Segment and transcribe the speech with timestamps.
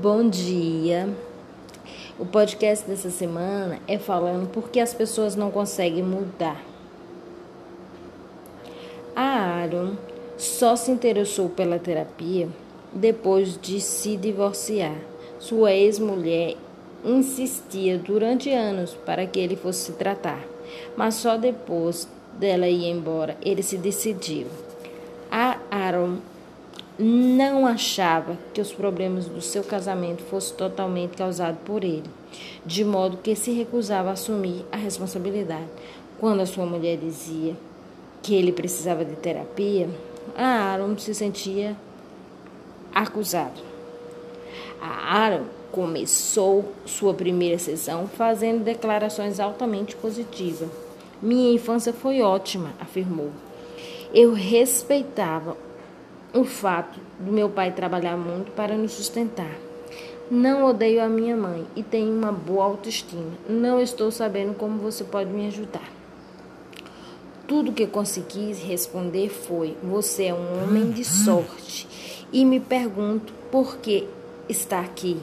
[0.00, 1.08] Bom dia.
[2.18, 6.62] O podcast dessa semana é falando por que as pessoas não conseguem mudar.
[9.14, 9.94] A Aaron
[10.36, 12.46] só se interessou pela terapia
[12.92, 14.98] depois de se divorciar.
[15.38, 16.56] Sua ex-mulher
[17.02, 20.44] insistia durante anos para que ele fosse se tratar,
[20.94, 24.46] mas só depois dela ir embora ele se decidiu.
[25.30, 26.18] A Aaron
[26.98, 32.08] não achava que os problemas do seu casamento fossem totalmente causados por ele,
[32.64, 35.68] de modo que se recusava a assumir a responsabilidade.
[36.18, 37.54] Quando a sua mulher dizia
[38.22, 39.88] que ele precisava de terapia,
[40.34, 41.76] Aaron se sentia
[42.94, 43.60] acusado.
[44.80, 50.70] A Aaron começou sua primeira sessão fazendo declarações altamente positivas.
[51.20, 53.30] Minha infância foi ótima, afirmou.
[54.14, 55.56] Eu respeitava
[56.36, 59.50] o fato do meu pai trabalhar muito para nos sustentar.
[60.30, 63.32] Não odeio a minha mãe e tenho uma boa autoestima.
[63.48, 65.88] Não estou sabendo como você pode me ajudar.
[67.48, 71.88] Tudo que consegui responder foi: Você é um homem de sorte.
[72.32, 74.06] E me pergunto por que
[74.48, 75.16] está aqui.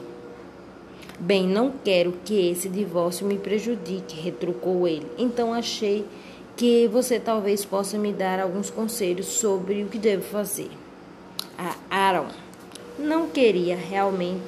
[1.20, 5.06] Bem, não quero que esse divórcio me prejudique, retrucou ele.
[5.16, 6.04] Então achei
[6.56, 10.70] que você talvez possa me dar alguns conselhos sobre o que devo fazer
[11.58, 12.28] a Aaron
[12.98, 14.42] não queria realmente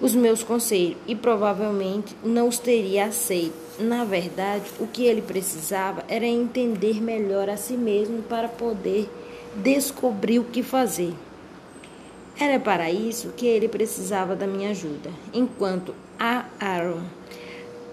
[0.00, 3.54] os meus conselhos e provavelmente não os teria aceito.
[3.78, 9.08] Na verdade, o que ele precisava era entender melhor a si mesmo para poder
[9.56, 11.12] descobrir o que fazer.
[12.38, 17.02] Era para isso que ele precisava da minha ajuda, enquanto a Aaron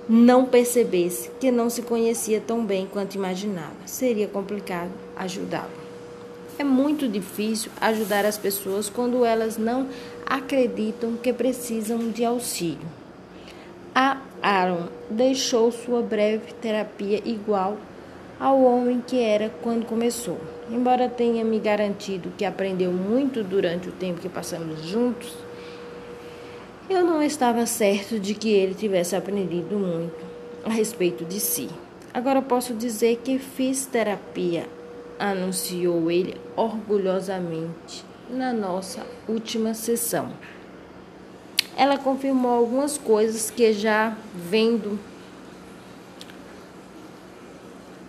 [0.09, 3.75] não percebesse que não se conhecia tão bem quanto imaginava.
[3.85, 5.80] Seria complicado ajudá-lo.
[6.59, 9.87] É muito difícil ajudar as pessoas quando elas não
[10.25, 12.87] acreditam que precisam de auxílio.
[13.93, 17.77] A Aaron deixou sua breve terapia igual
[18.39, 20.39] ao homem que era quando começou.
[20.69, 25.33] Embora tenha me garantido que aprendeu muito durante o tempo que passamos juntos,
[26.89, 30.25] eu não estava certo de que ele tivesse aprendido muito
[30.65, 31.69] a respeito de si.
[32.13, 34.65] Agora posso dizer que fiz terapia
[35.21, 40.31] anunciou ele orgulhosamente na nossa última sessão.
[41.77, 44.99] Ela confirmou algumas coisas que já vendo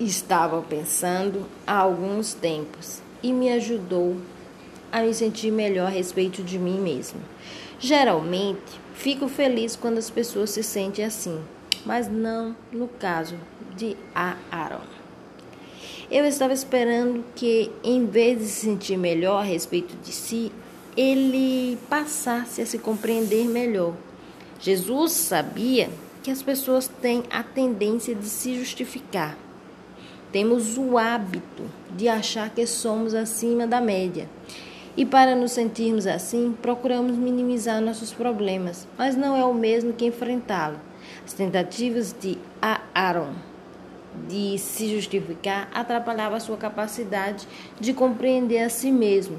[0.00, 4.16] estava pensando há alguns tempos e me ajudou
[4.90, 7.20] a me sentir melhor a respeito de mim mesmo.
[7.78, 11.40] Geralmente, fico feliz quando as pessoas se sentem assim,
[11.84, 13.36] mas não no caso
[13.76, 15.01] de Aaron.
[16.10, 20.52] Eu estava esperando que, em vez de se sentir melhor a respeito de si,
[20.96, 23.94] ele passasse a se compreender melhor.
[24.60, 25.88] Jesus sabia
[26.22, 29.36] que as pessoas têm a tendência de se justificar.
[30.30, 31.64] Temos o hábito
[31.96, 34.28] de achar que somos acima da média.
[34.96, 40.04] E para nos sentirmos assim, procuramos minimizar nossos problemas, mas não é o mesmo que
[40.04, 40.78] enfrentá-los.
[41.24, 42.36] As tentativas de
[42.94, 43.51] Aaron
[44.28, 47.46] de se justificar atrapalhava sua capacidade
[47.80, 49.38] de compreender a si mesmo,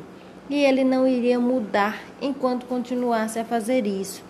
[0.50, 4.24] e ele não iria mudar enquanto continuasse a fazer isso.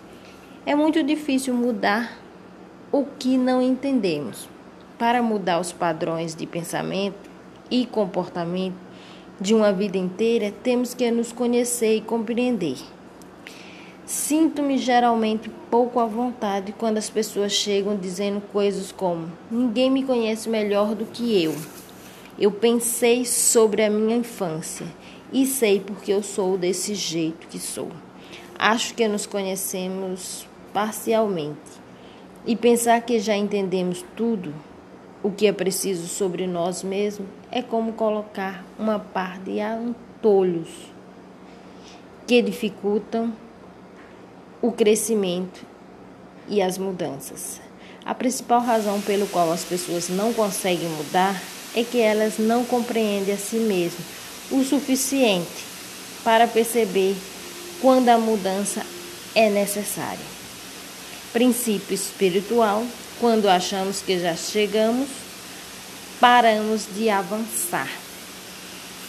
[0.66, 2.18] É muito difícil mudar
[2.90, 4.48] o que não entendemos.
[4.98, 7.28] Para mudar os padrões de pensamento
[7.70, 8.76] e comportamento
[9.40, 12.78] de uma vida inteira, temos que nos conhecer e compreender.
[14.06, 20.48] Sinto-me geralmente pouco à vontade quando as pessoas chegam dizendo coisas como: Ninguém me conhece
[20.48, 21.54] melhor do que eu.
[22.38, 24.86] Eu pensei sobre a minha infância
[25.32, 27.88] e sei porque eu sou desse jeito que sou.
[28.58, 31.82] Acho que nos conhecemos parcialmente.
[32.46, 34.54] E pensar que já entendemos tudo
[35.22, 40.92] o que é preciso sobre nós mesmos é como colocar uma par de antolhos
[42.26, 43.32] que dificultam
[44.64, 45.60] o crescimento
[46.48, 47.60] e as mudanças.
[48.02, 51.38] A principal razão pelo qual as pessoas não conseguem mudar
[51.74, 54.06] é que elas não compreendem a si mesmas
[54.50, 55.66] o suficiente
[56.24, 57.14] para perceber
[57.82, 58.86] quando a mudança
[59.34, 60.24] é necessária.
[61.30, 62.86] Princípio espiritual:
[63.20, 65.10] quando achamos que já chegamos,
[66.18, 67.90] paramos de avançar.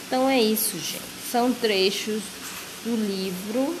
[0.06, 1.00] Então é isso, gente.
[1.32, 2.22] São trechos
[2.84, 3.74] do livro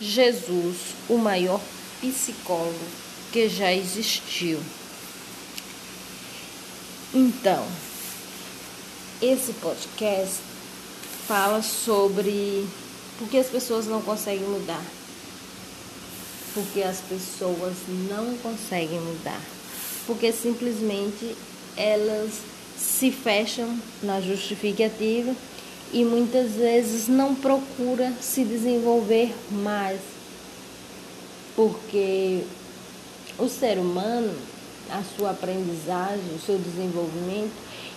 [0.00, 0.76] Jesus,
[1.08, 1.60] o maior
[2.00, 2.78] psicólogo
[3.32, 4.60] que já existiu.
[7.12, 7.66] Então,
[9.20, 10.36] esse podcast
[11.26, 12.66] fala sobre
[13.18, 14.84] por que as pessoas não conseguem mudar.
[16.54, 17.74] porque as pessoas
[18.08, 19.40] não conseguem mudar,
[20.06, 21.36] porque simplesmente
[21.76, 22.32] elas
[22.76, 25.34] se fecham na justificativa
[25.92, 30.00] e muitas vezes não procura se desenvolver mais,
[31.56, 32.42] porque
[33.38, 34.34] o ser humano,
[34.90, 37.52] a sua aprendizagem, o seu desenvolvimento,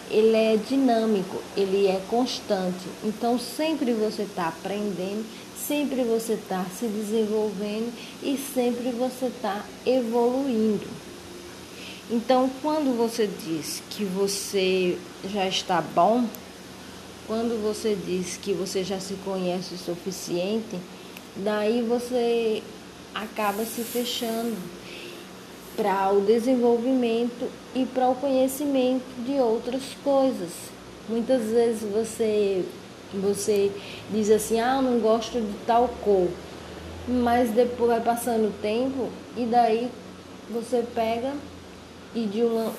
[0.09, 2.85] ele é dinâmico, ele é constante.
[3.03, 5.25] Então sempre você está aprendendo,
[5.67, 10.87] sempre você está se desenvolvendo e sempre você está evoluindo.
[12.09, 16.25] Então quando você diz que você já está bom,
[17.31, 20.77] quando você diz que você já se conhece o suficiente,
[21.37, 22.61] daí você
[23.15, 24.53] acaba se fechando
[25.77, 30.49] para o desenvolvimento e para o conhecimento de outras coisas.
[31.07, 32.65] Muitas vezes você
[33.13, 33.71] você
[34.11, 36.27] diz assim: "Ah, não gosto de tal cor".
[37.07, 39.07] Mas depois vai passando o tempo
[39.37, 39.89] e daí
[40.49, 41.31] você pega
[42.13, 42.73] e de uma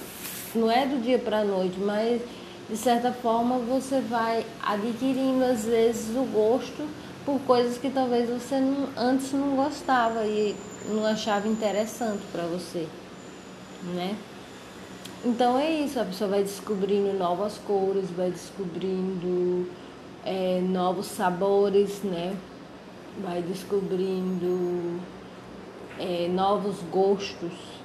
[0.54, 2.20] não é do dia para a noite, mas
[2.72, 6.88] de certa forma você vai adquirindo às vezes o gosto
[7.22, 10.56] por coisas que talvez você não, antes não gostava e
[10.88, 12.88] não achava interessante para você,
[13.94, 14.16] né?
[15.22, 19.68] Então é isso, a pessoa vai descobrindo novas cores, vai descobrindo
[20.24, 22.34] é, novos sabores, né?
[23.22, 24.98] Vai descobrindo
[25.98, 27.81] é, novos gostos?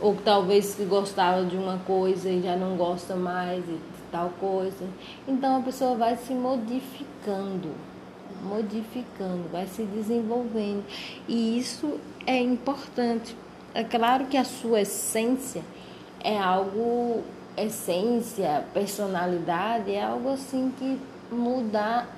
[0.00, 3.78] Ou talvez que gostava de uma coisa e já não gosta mais de
[4.12, 4.84] tal coisa.
[5.26, 7.70] Então a pessoa vai se modificando
[8.42, 10.84] modificando, vai se desenvolvendo.
[11.28, 13.36] E isso é importante.
[13.74, 15.62] É claro que a sua essência
[16.22, 17.22] é algo,
[17.56, 20.98] essência, personalidade, é algo assim que
[21.30, 22.08] mudar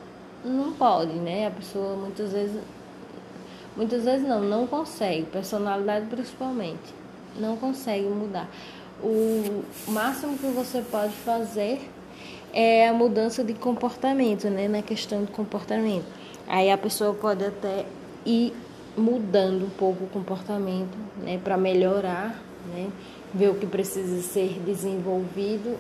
[0.45, 1.49] não pode, né?
[1.49, 2.63] A pessoa muitas vezes,
[3.77, 6.95] muitas vezes não, não consegue, personalidade principalmente,
[7.39, 8.49] não consegue mudar.
[9.03, 11.89] O máximo que você pode fazer
[12.53, 14.69] é a mudança de comportamento, né?
[14.69, 16.07] Na questão de comportamento.
[16.47, 17.87] Aí a pessoa pode até
[18.25, 18.53] ir
[18.97, 21.39] mudando um pouco o comportamento, né?
[21.43, 22.43] Para melhorar,
[22.75, 22.89] né?
[23.33, 25.77] Ver o que precisa ser desenvolvido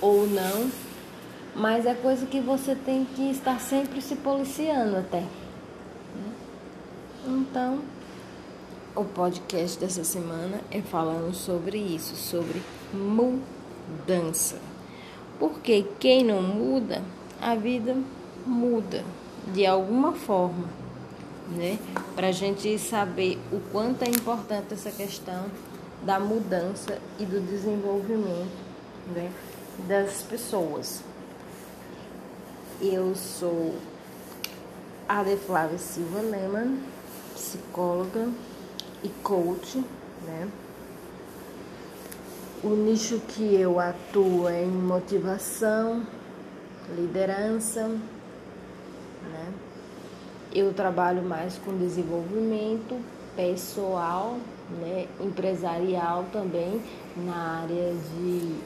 [0.00, 0.70] ou não.
[1.54, 5.20] Mas é coisa que você tem que estar sempre se policiando até.
[5.20, 6.32] Né?
[7.26, 7.80] Então,
[8.96, 12.62] o podcast dessa semana é falando sobre isso, sobre
[12.94, 14.56] mudança.
[15.38, 17.02] Porque quem não muda,
[17.40, 17.94] a vida
[18.46, 19.04] muda
[19.52, 20.66] de alguma forma,
[21.50, 21.78] né?
[22.14, 25.44] Para a gente saber o quanto é importante essa questão
[26.02, 28.56] da mudança e do desenvolvimento,
[29.14, 29.30] né?
[29.86, 31.02] Das pessoas.
[32.80, 33.74] Eu sou
[35.06, 36.78] Ade Flávia Silva Lehmann,
[37.34, 38.28] psicóloga
[39.06, 39.78] e coach,
[40.26, 40.48] né?
[42.62, 46.02] O nicho que eu atuo é em motivação,
[46.96, 49.52] liderança, né?
[50.52, 52.98] Eu trabalho mais com desenvolvimento
[53.36, 54.38] pessoal,
[54.80, 55.06] né?
[55.20, 56.82] empresarial também,
[57.16, 58.56] na área de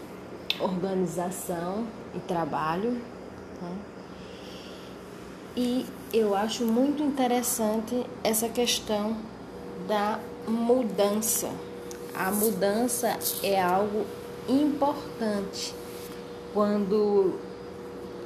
[0.61, 2.93] organização e trabalho.
[3.61, 3.77] Né?
[5.57, 9.17] E eu acho muito interessante essa questão
[9.89, 11.51] da mudança
[12.15, 14.05] a mudança é algo
[14.49, 15.75] importante
[16.53, 17.39] quando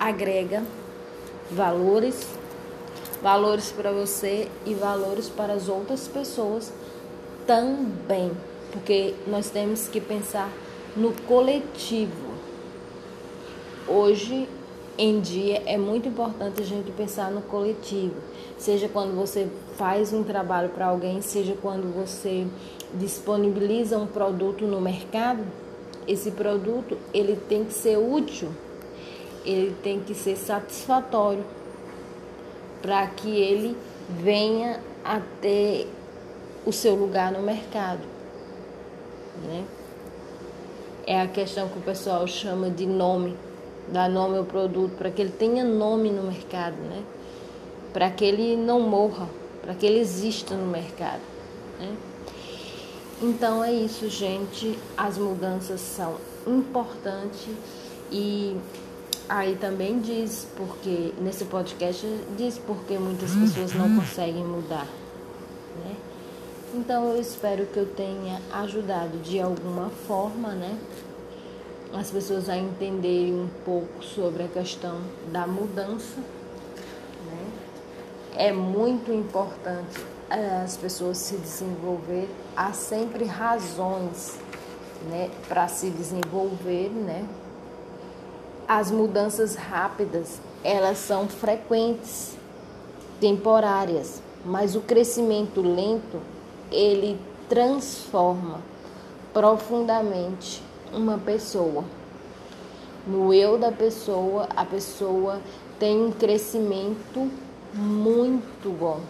[0.01, 0.65] agrega
[1.51, 2.27] valores,
[3.23, 6.73] valores para você e valores para as outras pessoas
[7.47, 8.33] também,
[8.73, 10.51] porque nós temos que pensar
[10.97, 12.35] no coletivo.
[13.87, 14.49] Hoje
[14.97, 18.15] em dia é muito importante a gente pensar no coletivo,
[18.59, 22.47] seja quando você faz um trabalho para alguém, seja quando você
[22.95, 25.45] disponibiliza um produto no mercado,
[26.07, 28.51] esse produto ele tem que ser útil,
[29.45, 31.45] ele tem que ser satisfatório
[32.81, 33.77] para que ele
[34.09, 35.89] venha a ter
[36.65, 38.03] o seu lugar no mercado,
[39.43, 39.65] né?
[41.07, 43.37] É a questão que o pessoal chama de nome,
[43.89, 47.03] dar nome ao produto, para que ele tenha nome no mercado, né?
[47.93, 49.29] Para que ele não morra,
[49.63, 51.23] para que ele exista no mercado,
[51.79, 51.97] né?
[53.23, 54.79] Então é isso, gente.
[54.97, 57.49] As mudanças são importantes
[58.11, 58.57] e
[59.29, 64.87] aí também diz porque nesse podcast diz porque muitas pessoas não conseguem mudar,
[65.85, 65.97] né?
[66.75, 70.77] Então eu espero que eu tenha ajudado de alguma forma, né?
[71.93, 75.01] As pessoas a entenderem um pouco sobre a questão
[75.31, 76.19] da mudança,
[77.27, 77.47] né?
[78.37, 84.39] É muito importante as pessoas se desenvolver, há sempre razões
[85.09, 87.27] né, para se desenvolver, né?
[88.67, 92.35] As mudanças rápidas, elas são frequentes,
[93.21, 96.21] temporárias, mas o crescimento lento,
[96.73, 98.61] ele transforma
[99.33, 100.63] profundamente
[100.97, 101.85] uma pessoa.
[103.07, 105.41] No eu da pessoa, a pessoa
[105.79, 107.31] tem um crescimento
[107.75, 109.01] muito bom,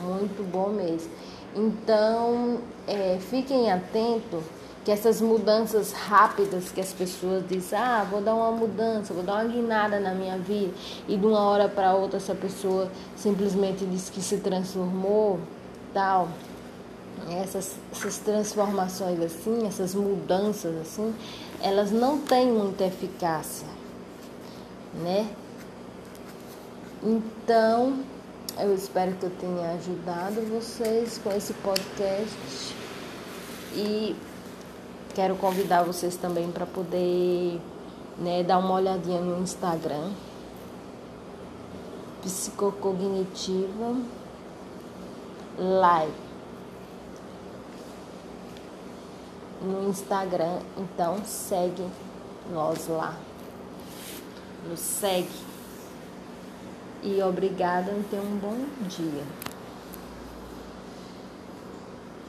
[0.00, 1.10] muito bom mesmo.
[1.54, 4.42] Então, é, fiquem atentos
[4.84, 9.34] que essas mudanças rápidas que as pessoas dizem, ah, vou dar uma mudança, vou dar
[9.34, 10.72] uma guinada na minha vida,
[11.06, 15.40] e de uma hora para outra essa pessoa simplesmente diz que se transformou,
[15.92, 16.28] tal.
[17.30, 21.14] Essas, essas transformações assim, essas mudanças assim,
[21.60, 23.66] elas não têm muita eficácia,
[24.94, 25.28] né?
[27.02, 28.00] Então,
[28.58, 32.74] eu espero que eu tenha ajudado vocês com esse podcast
[33.74, 34.16] e
[35.14, 37.60] quero convidar vocês também para poder
[38.18, 40.10] né, dar uma olhadinha no Instagram
[42.22, 43.96] psicocognitiva
[45.58, 46.27] live
[49.62, 51.86] no Instagram então segue
[52.52, 53.14] nós lá.
[54.68, 55.48] Nos segue.
[57.02, 58.56] E obrigada e tenha um bom
[58.88, 59.47] dia